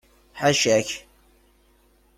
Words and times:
Ḥaca-k! 0.41 0.89